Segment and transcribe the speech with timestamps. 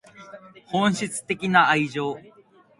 [0.65, 2.17] 本質的な愛情